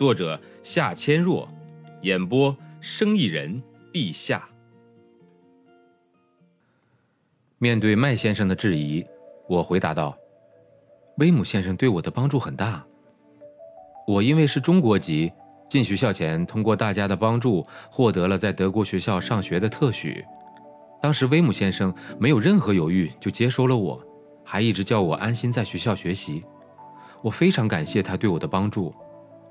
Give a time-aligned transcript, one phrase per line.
[0.00, 1.46] 作者夏千若，
[2.00, 3.62] 演播生意人
[3.92, 4.48] 陛下。
[7.58, 9.04] 面对麦先生的质疑，
[9.46, 10.16] 我回答道
[11.20, 12.82] ：“威姆先生对我的帮助很大。
[14.06, 15.30] 我因为是中国籍，
[15.68, 20.24] 进学校前通过大家的帮助获得了在德国学校上学的特许。
[21.02, 24.02] 当时威姆先生没有任何犹豫就接收了我，
[24.46, 26.42] 还一直叫我安心在学校学习。
[27.22, 28.94] 我非常感谢他对我的帮助。”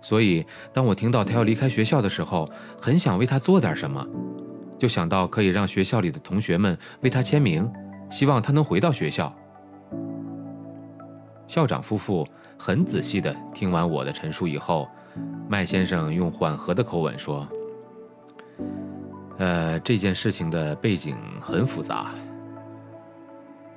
[0.00, 2.48] 所以，当我听到他要离开学校的时候，
[2.80, 4.06] 很想为他做点什么，
[4.78, 7.68] 就想到可以让学校里的同学们为他签名，
[8.08, 9.34] 希望他能回到学校。
[11.48, 14.86] 校长夫妇很仔细地听完我的陈述以后，
[15.48, 17.48] 麦先生用缓和的口吻说
[19.38, 22.12] ：“呃，这件事情的背景很复杂。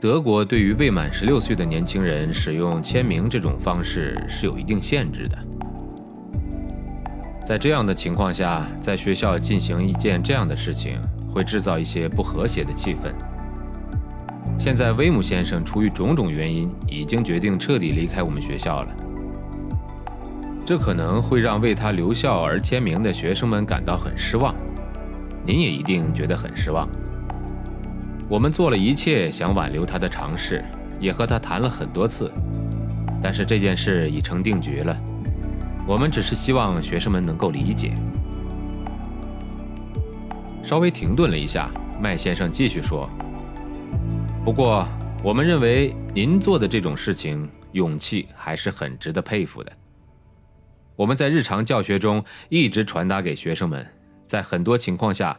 [0.00, 5.36] 德国对于未满十六岁的年轻人使用签名这种方式是有一定限制的。”
[7.46, 10.98] 在这样的情况下，在学校进行一件这样的事情，
[11.32, 13.14] 会制造一些不和谐的气氛。
[14.58, 18.88] 现在，威姆先生出于种种原因，已经决定彻底离开我们学校了。
[20.64, 24.52] 这可能会让为他留校而签名的学生们感到很失望，
[25.46, 26.88] 您也一定觉得很失望。
[28.28, 30.64] 我们做了一切想挽留他的尝试，
[30.98, 32.28] 也和他谈了很多次，
[33.22, 34.96] 但是这件事已成定局了。
[35.86, 37.96] 我们只是希望学生们能够理解。
[40.64, 41.70] 稍微停顿了一下，
[42.00, 43.08] 麦先生继续说
[44.44, 44.84] ：“不过，
[45.22, 49.72] 我们认为您做的这种事情，勇气还是很值得佩服的。
[50.96, 53.86] 我们在日常教学中一直传达给学生们，
[54.26, 55.36] 在很多情况下，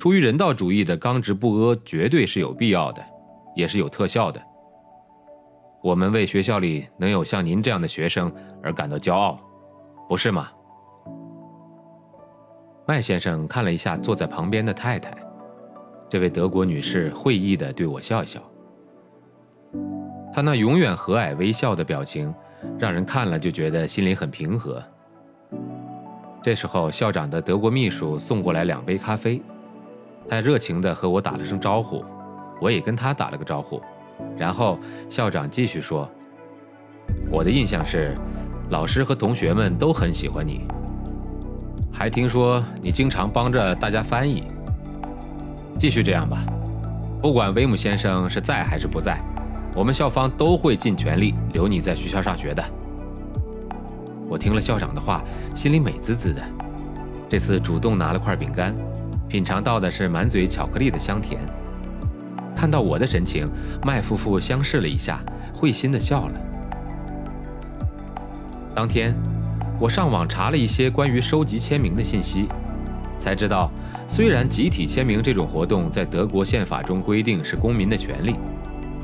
[0.00, 3.00] 出于人道主义的刚直不阿绝对是有必要的，
[3.54, 4.42] 也是有特效的。
[5.80, 8.32] 我们为学校里能有像您这样的学生
[8.64, 9.38] 而感到骄傲。”
[10.08, 10.48] 不是吗？
[12.86, 15.12] 麦先生看了一下坐在旁边的太太，
[16.08, 18.40] 这位德国女士会意的对我笑一笑。
[20.32, 22.32] 她那永远和蔼微笑的表情，
[22.78, 24.80] 让人看了就觉得心里很平和。
[26.40, 29.42] 这时候，校长的德国秘书送过来两杯咖啡，
[30.28, 32.04] 他热情的和我打了声招呼，
[32.60, 33.82] 我也跟他打了个招呼，
[34.36, 34.78] 然后
[35.08, 36.08] 校长继续说
[37.28, 38.14] ：“我的印象是。”
[38.68, 40.62] 老师和同学们都很喜欢你，
[41.92, 44.42] 还听说你经常帮着大家翻译。
[45.78, 46.42] 继续这样吧，
[47.22, 49.20] 不管威姆先生是在还是不在，
[49.74, 52.64] 我们校方都会尽全力留你在学校上学的。
[54.28, 55.22] 我听了校长的话，
[55.54, 56.42] 心里美滋滋的。
[57.28, 58.74] 这次主动拿了块饼干，
[59.28, 61.40] 品尝到的是满嘴巧克力的香甜。
[62.56, 63.46] 看到我的神情，
[63.84, 65.20] 麦夫妇相视了一下，
[65.54, 66.40] 会心的笑了。
[68.76, 69.16] 当天，
[69.80, 72.46] 我上网查了一些关于收集签名的信息，
[73.18, 73.70] 才知道，
[74.06, 78.36] 虽然集体签名这种活动在德国宪法中规定是公民的权利，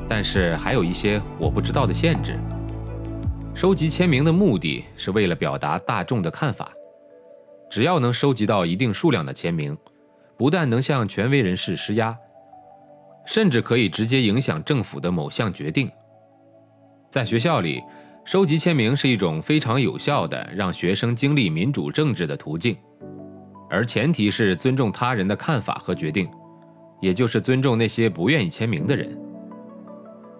[0.07, 2.37] 但是还有一些我不知道的限制。
[3.55, 6.71] 收集签名的目的是为了表达大众的看法，
[7.67, 9.75] 只要能收集到一定数量的签名，
[10.37, 12.15] 不但能向权威人士施压，
[13.25, 15.89] 甚至可以直接影响政府的某项决定。
[17.09, 17.81] 在学校里。
[18.25, 22.75] 收集签名是一种非常有效的让学生经历民主政治的途径，
[23.69, 26.29] 而前提是尊重他人的看法和决定，
[27.01, 29.17] 也就是尊重那些不愿意签名的人。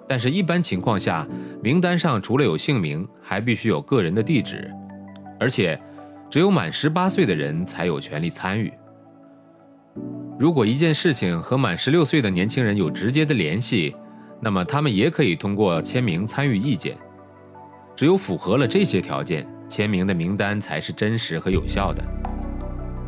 [0.08, 1.28] 但是，一般情况下，
[1.62, 4.72] 名单上除了有姓名，还必须有个人的地址，
[5.38, 5.80] 而且
[6.30, 8.72] 只有满十八岁的人才有权利参与。
[10.40, 13.94] 如果一件事情和满十六岁的年轻人有直接的联系，
[14.42, 16.98] 那么他们也可以通过签名参与意见。
[17.96, 22.04] 只有符合了这些条件，签名的名单才是真实和有效的。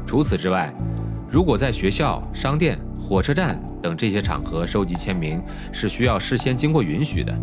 [0.06, 0.74] 除此之外，
[1.30, 5.42] 如果在学校、商店、火车站等这些场合收集签名，
[5.72, 7.34] 是需要事先经过允许的。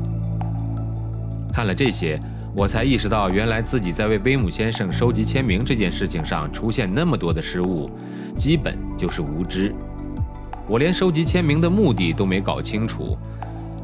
[1.52, 2.18] 看了这些，
[2.54, 7.90] 我才意识到，原来自己在为威姆先生收集签名这件事情上出现那么多的失误，
[8.36, 9.74] 基本就是无知。
[10.68, 13.18] 我连收集签名的目的都没搞清楚，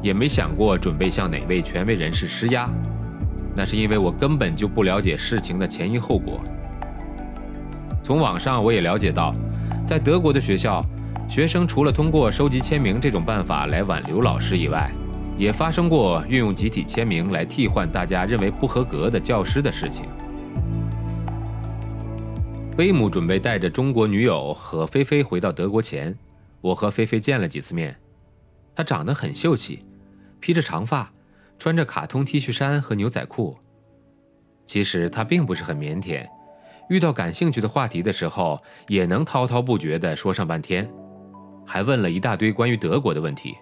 [0.01, 2.69] 也没想过准备向哪位权威人士施压。
[3.59, 6.39] 那是因为我根本就不了解事情的前因后果，
[8.01, 9.35] 从网上我也了解到，
[9.85, 10.81] 在德国的学校，
[11.27, 14.89] 学生除了通过收集签名这种办法来挽留老师以外，
[15.37, 20.05] 也发生过运用集体签名来替换大家认为不合格的教师的事情。
[22.77, 26.17] 威姆准备带着中国女友和菲菲回到德国前，
[26.61, 27.93] 我和菲菲见了几次面。
[28.73, 29.83] 她长得很秀气，
[30.39, 31.11] 披着长发，
[31.59, 33.55] 穿着卡通 T 恤衫和牛仔裤。
[34.65, 36.25] 其实他并不是很腼腆，
[36.89, 40.89] 遇到感兴趣的话题的时候，也能滔滔不绝地说上半天，
[41.65, 43.55] 还问了一大堆关于德国的问题。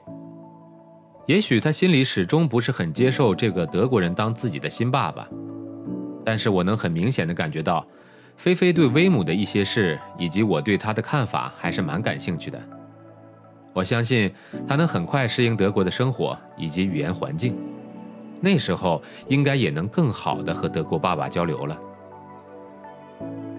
[1.26, 5.28] 也许他心里始终不是很接受这个德国人当自己的新爸爸，
[6.24, 7.86] 但是我能很明显的感觉到。
[8.38, 12.62] 菲菲对威姆的一些事，以及我对他的看法，还是蛮感兴趣的。
[13.74, 14.32] 我相信
[14.68, 17.58] 他能很快适应德国的生活以及语言环境，
[18.42, 21.78] 那时候应该也能更好的和德国爸爸交流了。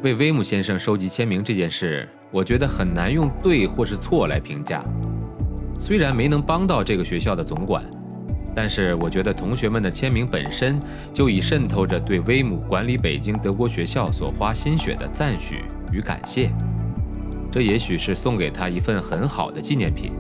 [0.03, 4.85] 为威姆先生收集签名这件事，我觉得很难用对或是错来评价。
[5.79, 7.85] 虽然没能帮到这个学校的总管。
[8.55, 10.81] 但是我觉得同学们的签名本身
[11.13, 16.51] 就已渗透着对威姆管理北京德国学校所花心血的赞许与感谢，
[17.53, 20.11] 这也许是送给他一份很好的纪念品，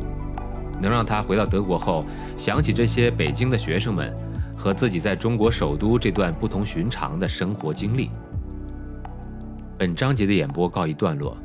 [0.80, 2.04] 能让他回到德国后
[2.36, 4.14] 想起这些北京的学生们
[4.58, 8.10] 和自己在中国首都这段不同寻常的生活经历。
[9.78, 11.38] 本章节的演播告一段落，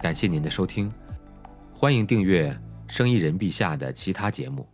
[0.00, 0.90] 感谢您的收听，
[1.74, 2.58] 欢迎订阅
[2.88, 4.66] 生意人陛下的其他节目。